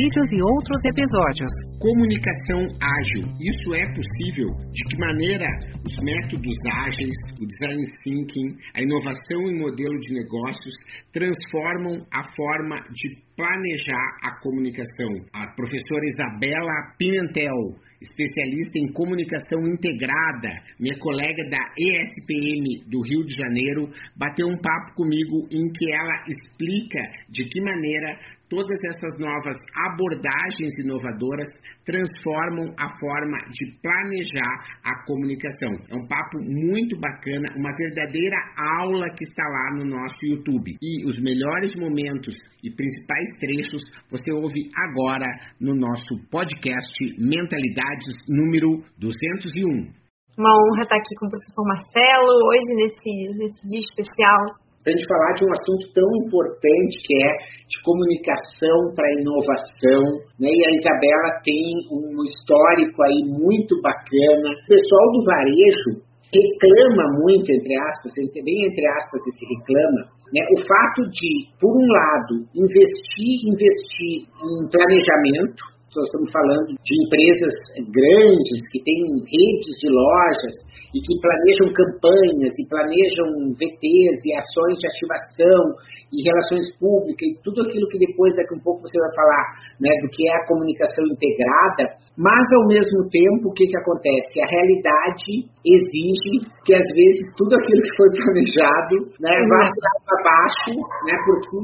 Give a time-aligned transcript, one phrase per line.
[0.00, 1.52] vídeos e outros episódios.
[1.78, 3.24] Comunicação ágil.
[3.36, 4.48] Isso é possível?
[4.72, 5.46] De que maneira
[5.84, 10.74] os métodos ágeis, o design thinking, a inovação em modelo de negócios
[11.12, 15.12] transformam a forma de planejar a comunicação?
[15.34, 23.34] A professora Isabela Pimentel, especialista em comunicação integrada, minha colega da ESPM do Rio de
[23.34, 29.56] Janeiro, bateu um papo comigo em que ela explica de que maneira todas essas novas
[29.86, 31.48] abordagens inovadoras
[31.86, 35.70] transformam a forma de planejar a comunicação.
[35.88, 38.36] É um papo muito bacana, uma verdadeira
[38.82, 40.76] aula que está lá no nosso YouTube.
[40.82, 45.26] E os melhores momentos e principais trechos você ouve agora
[45.60, 50.00] no nosso podcast Mentalidades número 201.
[50.36, 54.69] Uma honra estar aqui com o professor Marcelo, hoje nesse, nesse dia especial.
[54.80, 57.32] Para a gente falar de um assunto tão importante que é
[57.68, 60.02] de comunicação para inovação,
[60.40, 60.48] né?
[60.48, 64.48] E a Isabela tem um histórico aí muito bacana.
[64.56, 66.00] O pessoal do varejo
[66.32, 70.42] reclama muito, entre aspas, bem entre aspas esse reclama, né?
[70.54, 75.60] O fato de, por um lado, investir, investir em planejamento,
[75.96, 77.54] nós estamos falando de empresas
[77.90, 80.54] grandes que têm redes de lojas
[80.94, 85.62] e que planejam campanhas e planejam VTs e ações de ativação
[86.10, 89.44] e relações públicas e tudo aquilo que depois daqui um pouco você vai falar,
[89.78, 91.84] né, do que é a comunicação integrada,
[92.18, 94.42] mas ao mesmo tempo o que que acontece?
[94.42, 96.34] A realidade exige
[96.66, 100.74] que às vezes tudo aquilo que foi planejado, né, vá para baixo,
[101.06, 101.54] né, porque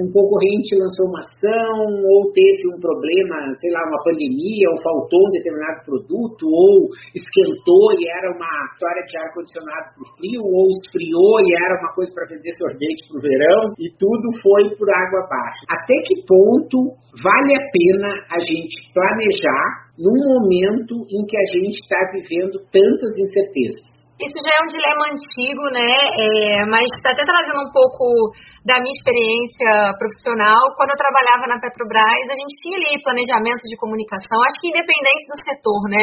[0.00, 1.76] um concorrente lançou uma ação
[2.08, 7.86] ou teve um problema, sei lá, uma pandemia, ou faltou um determinado produto, ou esquentou
[7.98, 12.10] e era uma história de ar-condicionado para o frio, ou esfriou e era uma coisa
[12.14, 15.62] para vender sorvete para o verão, e tudo foi por água abaixo.
[15.68, 16.78] Até que ponto
[17.22, 23.12] vale a pena a gente planejar num momento em que a gente está vivendo tantas
[23.18, 23.97] incertezas?
[24.18, 25.94] Isso já é um dilema antigo, né?
[25.94, 28.34] É, mas está até trazendo um pouco
[28.66, 30.58] da minha experiência profissional.
[30.74, 35.22] Quando eu trabalhava na Petrobras, a gente tinha ali planejamento de comunicação, acho que independente
[35.30, 36.02] do setor, né?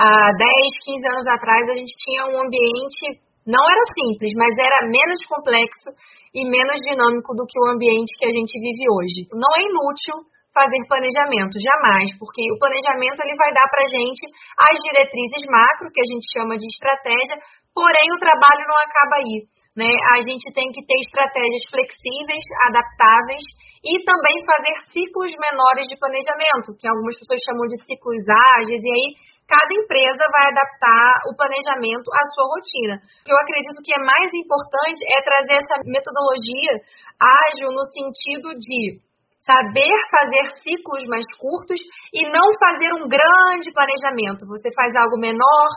[0.00, 4.88] Há 10, 15 anos atrás, a gente tinha um ambiente, não era simples, mas era
[4.88, 5.92] menos complexo
[6.32, 9.28] e menos dinâmico do que o ambiente que a gente vive hoje.
[9.28, 14.22] Não é inútil fazer planejamento, jamais, porque o planejamento ele vai dar para a gente
[14.68, 17.40] as diretrizes macro, que a gente chama de estratégia,
[17.72, 19.48] porém o trabalho não acaba aí.
[19.72, 19.88] Né?
[20.12, 23.44] A gente tem que ter estratégias flexíveis, adaptáveis
[23.80, 28.22] e também fazer ciclos menores de planejamento, que algumas pessoas chamam de ciclos
[28.60, 29.08] ágeis, e aí
[29.48, 32.94] cada empresa vai adaptar o planejamento à sua rotina.
[33.00, 36.72] O que eu acredito que é mais importante é trazer essa metodologia
[37.16, 39.00] ágil no sentido de
[39.44, 41.78] saber fazer ciclos mais curtos
[42.14, 44.46] e não fazer um grande planejamento.
[44.46, 45.68] Você faz algo menor,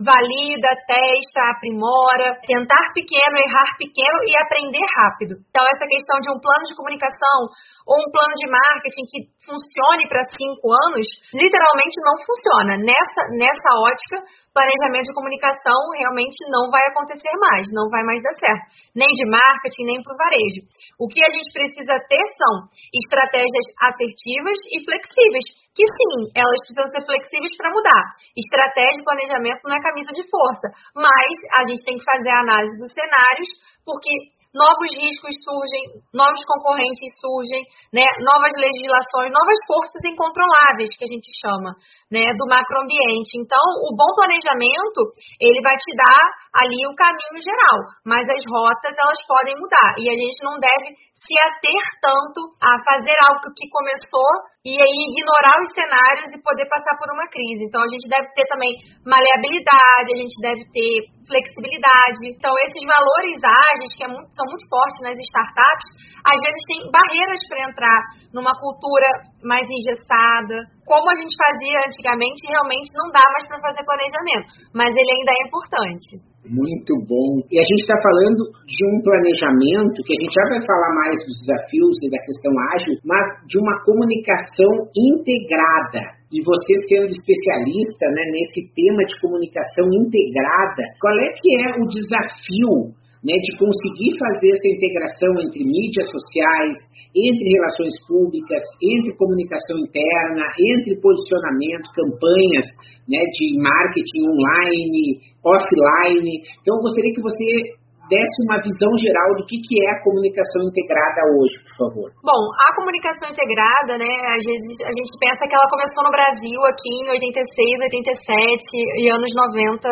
[0.00, 5.36] valida, testa, aprimora, tentar pequeno, errar pequeno e aprender rápido.
[5.52, 7.52] Então, essa questão de um plano de comunicação
[7.84, 11.04] ou um plano de marketing que funcione para cinco anos,
[11.36, 12.72] literalmente não funciona.
[12.80, 14.24] Nessa, nessa ótica,
[14.56, 18.64] planejamento de comunicação realmente não vai acontecer mais, não vai mais dar certo.
[18.96, 20.60] Nem de marketing, nem para o varejo.
[20.96, 26.88] O que a gente precisa ter são estratégias assertivas e flexíveis, que sim, elas precisam
[26.90, 28.02] ser flexíveis para mudar.
[28.36, 32.42] Estratégia e planejamento não é camisa de força, mas a gente tem que fazer a
[32.42, 33.48] análise dos cenários,
[33.86, 34.10] porque
[34.50, 37.62] novos riscos surgem, novos concorrentes surgem,
[37.94, 41.70] né, novas legislações, novas forças incontroláveis que a gente chama,
[42.10, 43.38] né, do macroambiente.
[43.38, 46.22] Então, o bom planejamento, ele vai te dar
[46.58, 50.98] ali o caminho geral, mas as rotas elas podem mudar e a gente não deve
[51.14, 54.30] se ater tanto a fazer algo que começou
[54.60, 57.64] e aí ignorar os cenários e poder passar por uma crise.
[57.64, 58.68] Então a gente deve ter também
[59.08, 62.20] maleabilidade, a gente deve ter flexibilidade.
[62.28, 65.88] Então esses valores ágeis que é muito, são muito fortes nas startups,
[66.28, 68.00] às vezes tem barreiras para entrar
[68.36, 69.08] numa cultura
[69.40, 70.68] mais engessada.
[70.84, 75.32] Como a gente fazia antigamente, realmente não dá mais para fazer planejamento, mas ele ainda
[75.32, 76.29] é importante.
[76.48, 77.44] Muito bom.
[77.52, 81.16] E a gente está falando de um planejamento, que a gente já vai falar mais
[81.20, 86.16] dos desafios e da questão ágil, mas de uma comunicação integrada.
[86.32, 91.88] e você sendo especialista né, nesse tema de comunicação integrada, qual é que é o
[91.90, 92.94] desafio
[93.24, 96.76] né, de conseguir fazer essa integração entre mídias sociais,
[97.10, 102.66] entre relações públicas, entre comunicação interna, entre posicionamento, campanhas
[103.10, 105.02] né, de marketing online,
[105.42, 106.32] offline.
[106.62, 107.80] Então, eu gostaria que você
[108.10, 112.08] desse uma visão geral do que, que é a comunicação integrada hoje, por favor.
[112.26, 117.08] Bom, a comunicação integrada, né, a gente pensa que ela começou no Brasil aqui em
[117.14, 118.66] 86, 87
[118.98, 119.86] e anos 90,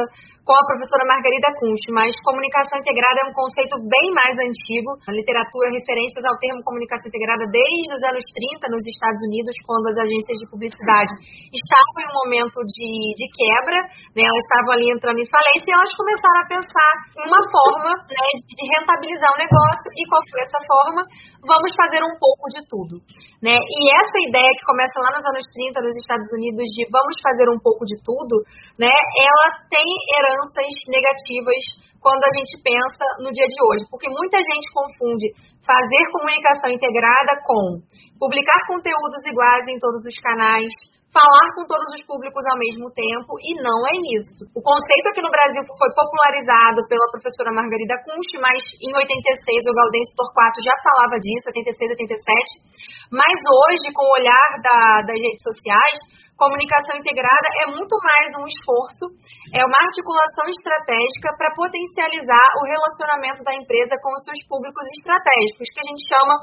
[0.49, 4.97] com a professora Margarida Kunst, mas comunicação integrada é um conceito bem mais antigo.
[5.05, 8.25] A literatura referências ao termo comunicação integrada desde os anos
[8.57, 11.13] 30 nos Estados Unidos, quando as agências de publicidade
[11.53, 13.77] estavam em um momento de, de quebra,
[14.17, 16.93] né, elas estavam ali entrando em falência e elas começaram a pensar
[17.29, 19.89] uma forma né, de rentabilizar o negócio.
[20.01, 21.01] E qual foi essa forma?
[21.39, 22.99] Vamos fazer um pouco de tudo.
[23.39, 23.55] Né?
[23.55, 27.47] E essa ideia que começa lá nos anos 30 nos Estados Unidos de vamos fazer
[27.47, 28.43] um pouco de tudo,
[28.75, 29.87] né, ela tem
[30.19, 31.63] herança mudanças negativas
[32.01, 35.27] quando a gente pensa no dia de hoje, porque muita gente confunde
[35.67, 37.83] fazer comunicação integrada com
[38.19, 40.73] publicar conteúdos iguais em todos os canais,
[41.13, 44.45] falar com todos os públicos ao mesmo tempo, e não é isso.
[44.53, 49.77] O conceito aqui no Brasil foi popularizado pela professora Margarida Kunst, mas em 86 o
[49.77, 53.09] Gaudêncio Torquato já falava disso, 86, 87.
[53.09, 55.97] Mas hoje, com o olhar da, das redes sociais,
[56.39, 59.11] Comunicação integrada é muito mais um esforço,
[59.51, 65.67] é uma articulação estratégica para potencializar o relacionamento da empresa com os seus públicos estratégicos,
[65.67, 66.35] que a gente chama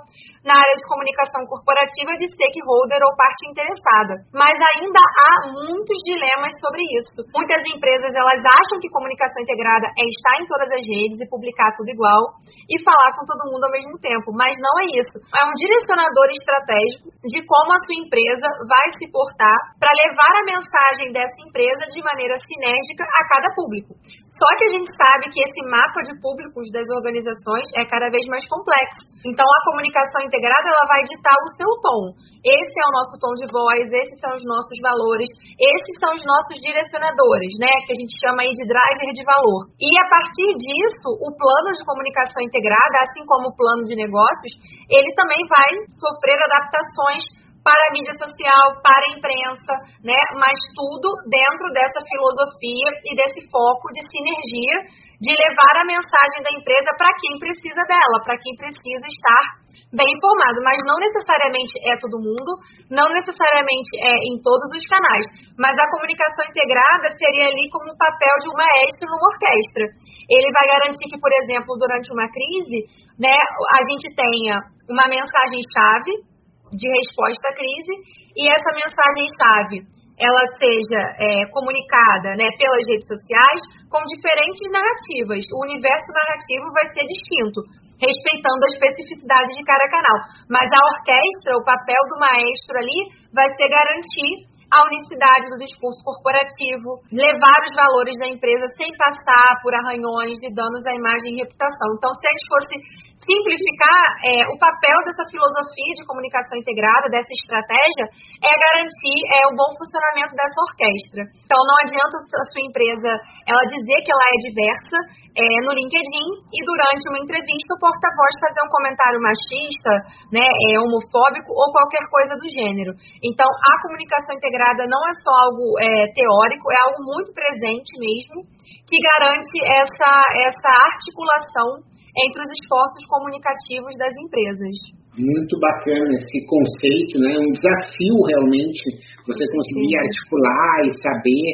[0.44, 4.13] na área de comunicação corporativa de stakeholder ou parte interessada.
[4.36, 5.31] Mas ainda há
[5.63, 7.24] muitos dilemas sobre isso.
[7.31, 11.71] Muitas empresas elas acham que comunicação integrada é estar em todas as redes e publicar
[11.71, 12.36] tudo igual
[12.68, 15.18] e falar com todo mundo ao mesmo tempo, mas não é isso.
[15.24, 20.49] É um direcionador estratégico de como a sua empresa vai se portar para levar a
[20.49, 23.93] mensagem dessa empresa de maneira sinérgica a cada público.
[24.33, 28.25] Só que a gente sabe que esse mapa de públicos das organizações é cada vez
[28.25, 29.05] mais complexo.
[29.23, 32.01] Então, a comunicação integrada ela vai ditar o seu tom.
[32.41, 36.23] Esse é o nosso tom de voz, esses são os nossos valores, esses são os
[36.25, 37.71] nossos direcionadores, né?
[37.85, 39.69] Que a gente chama aí de driver de valor.
[39.77, 44.51] E a partir disso, o plano de comunicação integrada, assim como o plano de negócios,
[44.89, 49.73] ele também vai sofrer adaptações para a mídia social, para a imprensa,
[50.06, 50.21] né?
[50.38, 54.77] Mas tudo dentro dessa filosofia e desse foco de sinergia,
[55.17, 59.65] de levar a mensagem da empresa para quem precisa dela, para quem precisa estar
[59.97, 62.51] bem informado, mas não necessariamente é todo mundo,
[62.91, 65.25] não necessariamente é em todos os canais,
[65.57, 69.85] mas a comunicação integrada seria ali como o papel de um maestro numa orquestra.
[70.29, 72.79] Ele vai garantir que, por exemplo, durante uma crise,
[73.17, 73.39] né,
[73.73, 76.34] a gente tenha uma mensagem chave
[76.71, 77.94] de resposta à crise
[78.35, 83.59] e essa mensagem-chave ela seja é, comunicada né, pelas redes sociais
[83.91, 85.44] com diferentes narrativas.
[85.51, 87.59] O universo narrativo vai ser distinto,
[88.00, 90.17] respeitando a especificidade de cada canal.
[90.47, 93.00] Mas a orquestra, o papel do maestro ali,
[93.35, 99.56] vai ser garantir a unicidade do discurso corporativo, levar os valores da empresa sem passar
[99.63, 101.95] por arranhões e danos à imagem e reputação.
[101.95, 102.75] Então, se a gente fosse
[103.24, 108.06] simplificar, é, o papel dessa filosofia de comunicação integrada, dessa estratégia,
[108.44, 111.22] é garantir é, o bom funcionamento dessa orquestra.
[111.41, 113.12] Então, não adianta a sua empresa
[113.50, 114.98] ela dizer que ela é diversa
[115.36, 119.94] é, no LinkedIn e durante uma entrevista o porta-voz fazer um comentário machista,
[120.32, 122.94] né, é, homofóbico ou qualquer coisa do gênero.
[123.20, 127.91] Então, a comunicação integrada integrada não é só algo é, teórico, é algo muito presente
[128.01, 128.41] mesmo,
[128.89, 130.12] que garante essa,
[130.50, 134.74] essa articulação entre os esforços comunicativos das empresas.
[135.15, 137.38] Muito bacana esse conceito, né?
[137.39, 138.84] Um desafio realmente
[139.27, 140.03] você conseguir Sim.
[140.03, 141.48] articular e saber,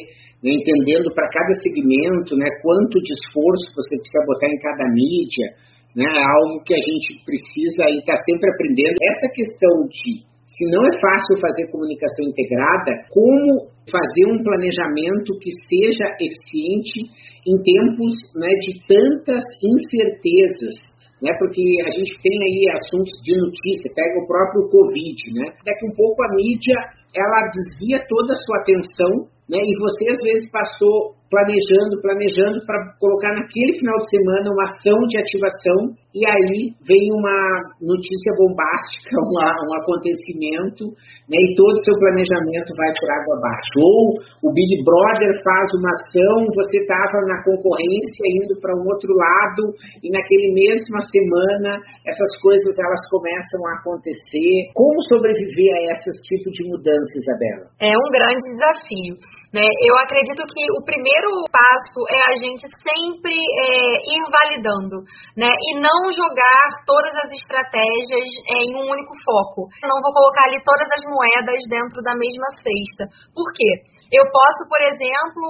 [0.44, 5.48] né, entendendo para cada segmento, né, quanto de esforço você precisa botar em cada mídia,
[5.96, 6.10] né?
[6.10, 8.98] Algo que a gente precisa e está sempre aprendendo.
[9.02, 15.52] Essa questão de se não é fácil fazer comunicação integrada, como fazer um planejamento que
[15.68, 17.08] seja eficiente
[17.48, 20.76] em tempos né, de tantas incertezas?
[21.22, 25.54] Né, porque a gente tem aí assuntos de notícia, pega o próprio Covid, né?
[25.64, 26.78] Daqui um pouco a mídia
[27.14, 29.58] ela desvia toda a sua atenção né?
[29.58, 35.00] E você às vezes passou planejando, planejando para colocar naquele final de semana uma ação
[35.08, 35.80] de ativação
[36.12, 37.40] e aí vem uma
[37.80, 40.92] notícia bombástica, uma, um acontecimento,
[41.32, 43.76] né, e todo o seu planejamento vai por água abaixo.
[43.80, 44.04] Ou
[44.44, 49.72] o Big Brother faz uma ação, você estava na concorrência indo para um outro lado
[50.04, 54.68] e naquele mesma semana essas coisas elas começam a acontecer.
[54.76, 57.72] Como sobreviver a esses tipos de mudanças, Isabela?
[57.80, 59.16] É um grande desafio.
[59.52, 59.68] Né?
[59.84, 65.04] Eu acredito que o primeiro passo é a gente sempre é, ir validando,
[65.36, 65.52] né?
[65.52, 69.68] E não jogar todas as estratégias é, em um único foco.
[69.84, 73.12] Não vou colocar ali todas as moedas dentro da mesma cesta.
[73.36, 74.01] Por quê?
[74.12, 75.48] Eu posso, por exemplo,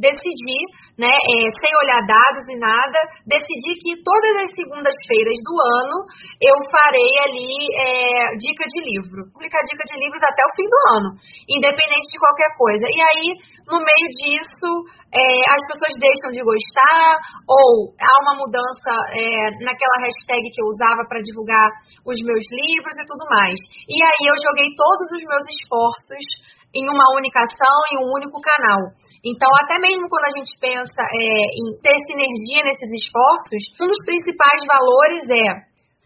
[0.00, 0.64] decidir,
[0.96, 5.54] né, é, sem olhar dados e nada, decidir que todas as segundas-feiras do
[5.84, 5.96] ano
[6.40, 9.28] eu farei ali é, dica de livro.
[9.36, 11.08] Publicar dica de livros até o fim do ano,
[11.44, 12.88] independente de qualquer coisa.
[12.88, 13.26] E aí,
[13.68, 14.70] no meio disso,
[15.12, 20.72] é, as pessoas deixam de gostar, ou há uma mudança é, naquela hashtag que eu
[20.72, 21.68] usava para divulgar
[22.08, 23.60] os meus livros e tudo mais.
[23.84, 26.24] E aí eu joguei todos os meus esforços
[26.74, 28.94] em uma única ação, em um único canal.
[29.20, 34.00] Então, até mesmo quando a gente pensa é, em ter sinergia nesses esforços, um dos
[34.06, 35.46] principais valores é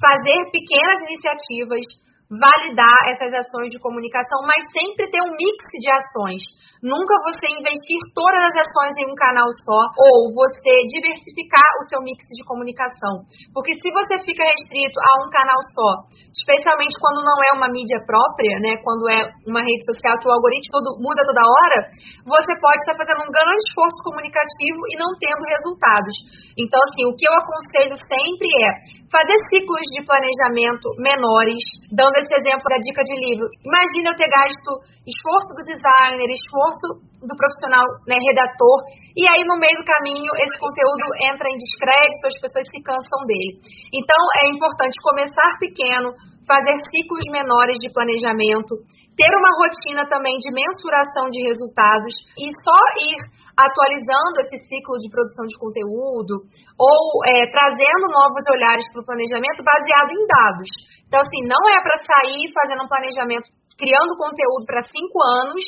[0.00, 1.84] fazer pequenas iniciativas,
[2.28, 6.42] validar essas ações de comunicação, mas sempre ter um mix de ações.
[6.84, 12.04] Nunca você investir todas as ações em um canal só ou você diversificar o seu
[12.04, 13.24] mix de comunicação.
[13.56, 15.90] Porque se você fica restrito a um canal só,
[16.28, 20.36] especialmente quando não é uma mídia própria, né, quando é uma rede social que o
[20.36, 21.88] algoritmo todo, muda toda hora,
[22.20, 26.16] você pode estar fazendo um grande esforço comunicativo e não tendo resultados.
[26.60, 28.70] Então, assim, o que eu aconselho sempre é
[29.14, 31.62] fazer ciclos de planejamento menores,
[31.94, 33.46] dando esse exemplo da dica de livro.
[33.62, 34.70] Imagina eu ter gasto
[35.06, 36.86] esforço do designer, esforço
[37.22, 38.78] do profissional né, redator,
[39.14, 43.22] e aí no meio do caminho esse conteúdo entra em descrédito, as pessoas se cansam
[43.30, 43.62] dele.
[43.94, 46.10] Então é importante começar pequeno,
[46.42, 48.82] fazer ciclos menores de planejamento,
[49.14, 53.18] ter uma rotina também de mensuração de resultados e só ir
[53.54, 59.62] atualizando esse ciclo de produção de conteúdo ou é, trazendo novos olhares para o planejamento
[59.62, 60.70] baseado em dados.
[61.06, 63.46] Então, assim, não é para sair fazendo um planejamento,
[63.78, 65.62] criando conteúdo para cinco anos,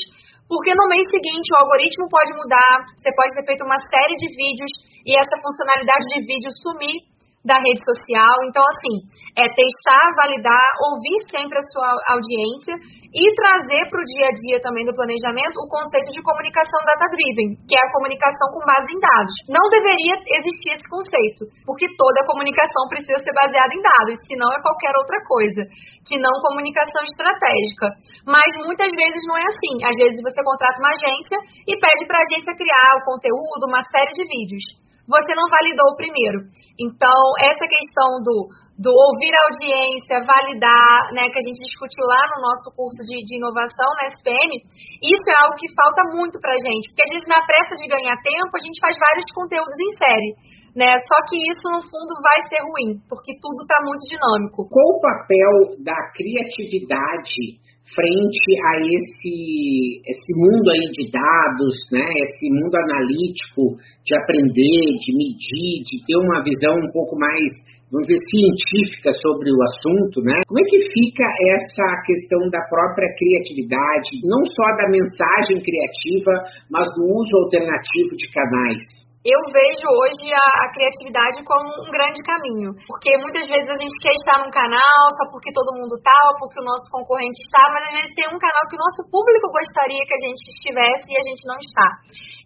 [0.51, 4.29] porque no mês seguinte o algoritmo pode mudar, você pode ter feito uma série de
[4.35, 4.73] vídeos
[5.07, 7.16] e essa funcionalidade de vídeo sumir
[7.47, 8.35] da rede social.
[8.43, 9.07] Então, assim,
[9.39, 14.59] é testar, validar, ouvir sempre a sua audiência e trazer para o dia a dia
[14.61, 19.01] também do planejamento o conceito de comunicação data-driven, que é a comunicação com base em
[19.01, 19.37] dados.
[19.49, 24.59] Não deveria existir esse conceito, porque toda comunicação precisa ser baseada em dados, senão é
[24.61, 25.63] qualquer outra coisa,
[26.05, 27.87] que não comunicação estratégica.
[28.27, 29.75] Mas muitas vezes não é assim.
[29.81, 33.85] Às vezes você contrata uma agência e pede para a agência criar o conteúdo, uma
[33.87, 36.39] série de vídeos você não validou o primeiro.
[36.75, 38.37] Então, essa questão do,
[38.77, 43.17] do ouvir a audiência, validar, né, que a gente discutiu lá no nosso curso de,
[43.23, 44.53] de inovação na SPM,
[45.01, 48.19] isso é algo que falta muito pra gente, porque às vezes na pressa de ganhar
[48.21, 50.33] tempo, a gente faz vários conteúdos em série.
[50.77, 50.93] Né?
[51.09, 54.69] Só que isso, no fundo, vai ser ruim, porque tudo está muito dinâmico.
[54.69, 57.65] Qual o papel da criatividade
[57.95, 65.11] frente a esse, esse mundo aí de dados, né, esse mundo analítico de aprender, de
[65.15, 67.51] medir, de ter uma visão um pouco mais,
[67.91, 70.43] vamos dizer, científica sobre o assunto, né?
[70.49, 71.25] Como é que fica
[71.55, 76.33] essa questão da própria criatividade, não só da mensagem criativa,
[76.71, 79.06] mas do uso alternativo de canais?
[79.27, 82.71] Eu vejo hoje a, a, criatividade como um grande caminho.
[82.87, 86.39] Porque muitas vezes a gente quer estar num canal só porque todo mundo tá, ou
[86.39, 89.51] porque o nosso concorrente está, mas às vezes tem um canal que o nosso público
[89.51, 91.89] gostaria que a gente estivesse e a gente não está.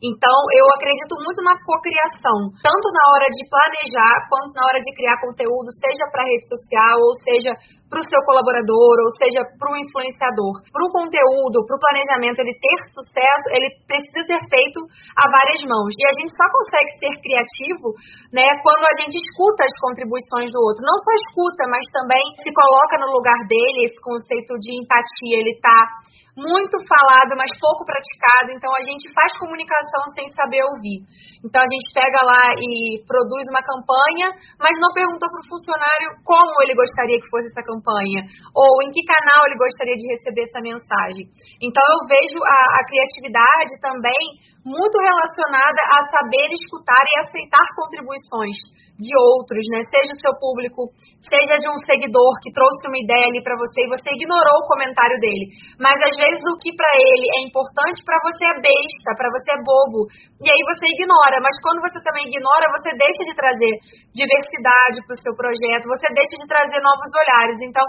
[0.00, 4.96] Então, eu acredito muito na cocriação, tanto na hora de planejar quanto na hora de
[4.96, 7.52] criar conteúdo, seja para rede social ou seja
[7.90, 10.62] para o seu colaborador, ou seja, para o influenciador.
[10.70, 14.78] Para o conteúdo, para o planejamento, ele ter sucesso, ele precisa ser feito
[15.18, 15.90] a várias mãos.
[15.98, 17.90] E a gente só consegue ser criativo
[18.30, 20.86] né, quando a gente escuta as contribuições do outro.
[20.86, 25.58] Não só escuta, mas também se coloca no lugar dele, esse conceito de empatia, ele
[25.58, 26.06] está
[26.36, 28.54] muito falado, mas pouco praticado.
[28.54, 31.02] Então a gente faz comunicação sem saber ouvir.
[31.40, 34.28] Então a gente pega lá e produz uma campanha,
[34.60, 38.92] mas não pergunta para o funcionário como ele gostaria que fosse essa campanha, ou em
[38.92, 41.24] que canal ele gostaria de receber essa mensagem.
[41.64, 48.54] Então eu vejo a, a criatividade também muito relacionada a saber escutar e aceitar contribuições
[49.00, 49.80] de outros, né?
[49.88, 50.92] Seja o seu público,
[51.24, 54.70] seja de um seguidor que trouxe uma ideia ali para você e você ignorou o
[54.70, 55.50] comentário dele.
[55.80, 59.56] Mas às vezes o que para ele é importante para você é besta, para você
[59.56, 60.06] é bobo.
[60.38, 63.74] E aí você ignora, mas quando você também ignora, você deixa de trazer
[64.12, 67.58] diversidade para o seu projeto, você deixa de trazer novos olhares.
[67.64, 67.84] Então,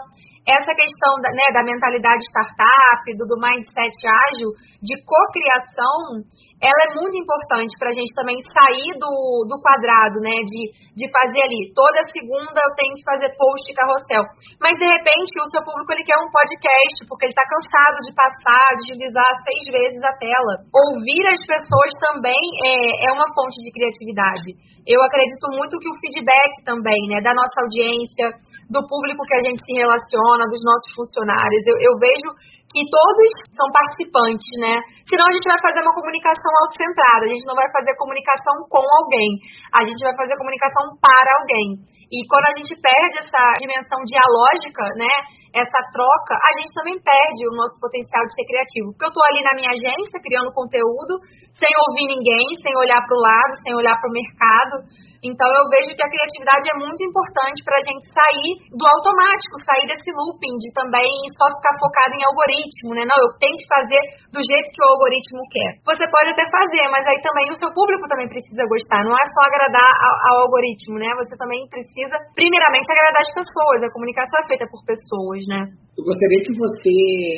[0.48, 3.94] essa questão da, né, da mentalidade startup, do, do mindset
[4.32, 4.50] ágil,
[4.82, 6.26] de cocriação,
[6.62, 10.38] ela é muito importante para a gente também sair do, do quadrado, né?
[10.46, 10.62] De,
[10.94, 14.24] de fazer ali, toda segunda eu tenho que fazer post de carrossel.
[14.62, 18.12] Mas de repente o seu público ele quer um podcast, porque ele está cansado de
[18.14, 20.54] passar, de deslizar seis vezes a tela.
[20.70, 24.54] Ouvir as pessoas também é, é uma fonte de criatividade.
[24.86, 28.38] Eu acredito muito que o feedback também, né, da nossa audiência,
[28.70, 31.62] do público que a gente se relaciona, dos nossos funcionários.
[31.66, 32.30] Eu, eu vejo
[32.72, 34.80] que todos são participantes, né?
[35.04, 38.80] Senão a gente vai fazer uma comunicação autocentrada, a gente não vai fazer comunicação com
[38.80, 39.32] alguém,
[39.76, 41.68] a gente vai fazer comunicação para alguém.
[42.12, 45.12] E quando a gente perde essa dimensão dialógica, né?
[45.52, 48.92] Essa troca, a gente também perde o nosso potencial de ser criativo.
[48.92, 51.20] Porque eu estou ali na minha agência criando conteúdo,
[51.56, 54.76] sem ouvir ninguém, sem olhar para o lado, sem olhar para o mercado.
[55.22, 59.62] Então eu vejo que a criatividade é muito importante para a gente sair do automático,
[59.62, 63.06] sair desse looping de também só ficar focado em algoritmo, né?
[63.06, 64.02] Não, eu tenho que fazer
[64.34, 65.72] do jeito que o algoritmo quer.
[65.86, 69.06] Você pode até fazer, mas aí também o seu público também precisa gostar.
[69.06, 71.10] Não é só agradar ao, ao algoritmo, né?
[71.22, 73.78] Você também precisa, primeiramente, agradar as pessoas.
[73.86, 75.70] A comunicação é feita por pessoas, né?
[75.94, 76.96] Eu gostaria que você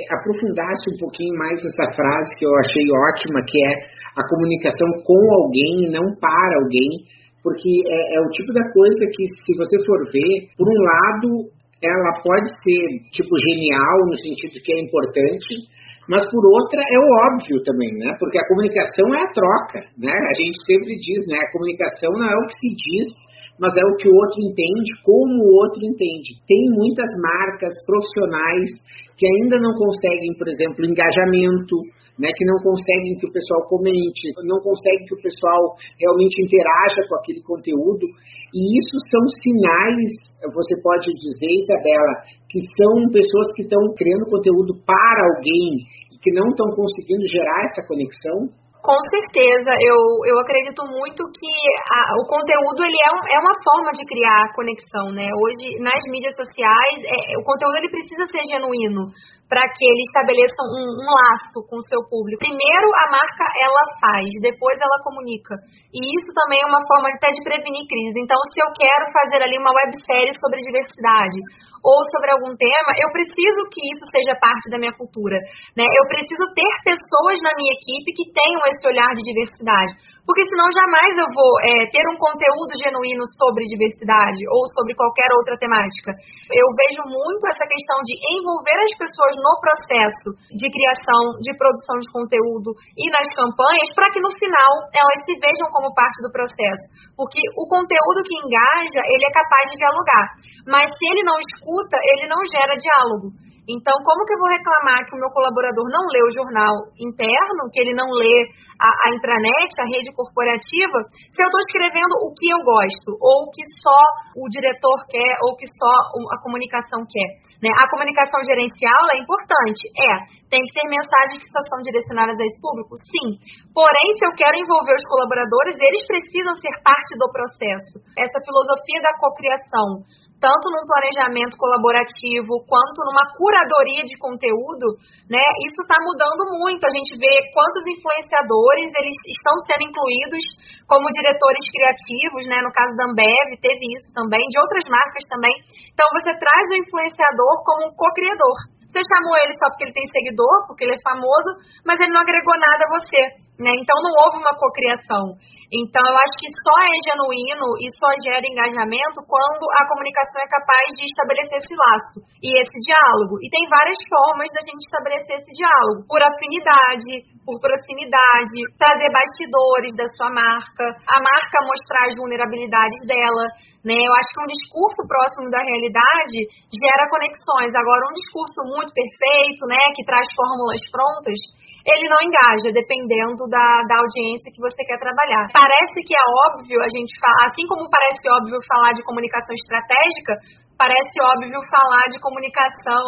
[0.07, 3.73] aprofundasse um pouquinho mais essa frase que eu achei ótima, que é
[4.15, 7.11] a comunicação com alguém, não para alguém
[7.43, 11.51] porque é, é o tipo da coisa que, se você for ver, por um lado,
[11.83, 12.81] ela pode ser,
[13.11, 15.67] tipo, genial, no sentido que é importante,
[16.07, 18.15] mas por outra é o óbvio também, né?
[18.19, 20.11] Porque a comunicação é a troca, né?
[20.11, 21.37] A gente sempre diz, né?
[21.39, 23.11] A comunicação não é o que se diz,
[23.59, 26.39] mas é o que o outro entende, como o outro entende.
[26.47, 28.71] Tem muitas marcas profissionais
[29.15, 31.75] que ainda não conseguem, por exemplo, engajamento,
[32.19, 37.01] né, que não conseguem que o pessoal comente, não conseguem que o pessoal realmente interaja
[37.09, 38.05] com aquele conteúdo.
[38.53, 40.09] E isso são sinais,
[40.53, 42.13] você pode dizer, Isabela,
[42.49, 47.65] que são pessoas que estão criando conteúdo para alguém e que não estão conseguindo gerar
[47.65, 48.62] essa conexão?
[48.83, 49.95] Com certeza, eu,
[50.27, 51.55] eu acredito muito que
[51.87, 55.23] a, o conteúdo ele é, um, é uma forma de criar conexão, né?
[55.39, 59.07] Hoje, nas mídias sociais, é, o conteúdo ele precisa ser genuíno
[59.47, 62.43] para que ele estabeleça um, um, laço com o seu público.
[62.43, 65.55] Primeiro, a marca ela faz, depois ela comunica.
[65.95, 68.19] E isso também é uma forma até de prevenir crise.
[68.19, 71.39] Então, se eu quero fazer ali uma websérie sobre diversidade,
[71.83, 75.35] ou sobre algum tema, eu preciso que isso seja parte da minha cultura.
[75.75, 75.83] Né?
[75.83, 79.91] Eu preciso ter pessoas na minha equipe que tenham esse olhar de diversidade.
[80.23, 85.27] Porque senão jamais eu vou é, ter um conteúdo genuíno sobre diversidade ou sobre qualquer
[85.35, 86.15] outra temática.
[86.47, 91.99] Eu vejo muito essa questão de envolver as pessoas no processo de criação, de produção
[91.99, 96.31] de conteúdo e nas campanhas, para que no final elas se vejam como parte do
[96.31, 97.11] processo.
[97.19, 100.25] Porque o conteúdo que engaja, ele é capaz de dialogar.
[100.67, 103.43] Mas se ele não escuta, ele não gera diálogo.
[103.63, 107.71] Então, como que eu vou reclamar que o meu colaborador não lê o jornal interno,
[107.71, 108.43] que ele não lê
[108.75, 110.99] a, a intranet, a rede corporativa,
[111.31, 114.01] se eu estou escrevendo o que eu gosto, ou o que só
[114.35, 115.93] o diretor quer, ou que só
[116.35, 117.39] a comunicação quer?
[117.63, 117.71] Né?
[117.79, 120.11] A comunicação gerencial é importante, é.
[120.51, 122.99] Tem que ter mensagens que são direcionadas a esse público?
[122.99, 123.39] Sim.
[123.71, 128.03] Porém, se eu quero envolver os colaboradores, eles precisam ser parte do processo.
[128.19, 130.03] Essa filosofia da cocriação
[130.43, 134.99] tanto num planejamento colaborativo quanto numa curadoria de conteúdo,
[135.31, 135.39] né?
[135.63, 136.83] Isso está mudando muito.
[136.83, 140.43] A gente vê quantos influenciadores eles estão sendo incluídos
[140.83, 142.59] como diretores criativos, né?
[142.59, 145.55] No caso da Ambev teve isso também, de outras marcas também.
[145.95, 148.83] Então você traz o influenciador como um co-criador.
[148.91, 151.49] Você chamou ele só porque ele tem seguidor, porque ele é famoso,
[151.81, 153.17] mas ele não agregou nada a você,
[153.59, 153.71] né?
[153.77, 155.37] Então não houve uma cocriação.
[155.73, 160.45] Então, eu acho que só é genuíno e só gera engajamento quando a comunicação é
[160.45, 163.41] capaz de estabelecer esse laço e esse diálogo.
[163.41, 169.93] E tem várias formas da gente estabelecer esse diálogo: por afinidade, por proximidade, trazer bastidores
[169.97, 173.45] da sua marca, a marca mostrar as vulnerabilidades dela.
[173.81, 173.97] Né?
[173.97, 176.37] Eu acho que um discurso próximo da realidade
[176.69, 177.73] gera conexões.
[177.73, 181.35] Agora, um discurso muito perfeito, né, que traz fórmulas prontas,
[181.83, 185.51] ele não engaja, dependendo da, da audiência que você quer trabalhar.
[185.51, 190.39] Parece que é óbvio a gente falar, assim como parece óbvio falar de comunicação estratégica,
[190.79, 193.07] parece óbvio falar de comunicação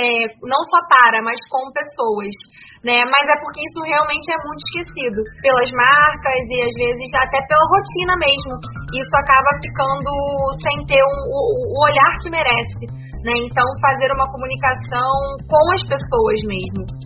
[0.00, 2.32] é, não só para, mas com pessoas.
[2.84, 3.02] Né?
[3.02, 7.66] Mas é porque isso realmente é muito esquecido pelas marcas e às vezes até pela
[7.68, 8.52] rotina mesmo.
[8.96, 10.10] Isso acaba ficando
[10.62, 12.84] sem ter um, o, o olhar que merece.
[13.26, 13.34] Né?
[13.42, 15.10] Então, fazer uma comunicação
[15.50, 17.05] com as pessoas mesmo.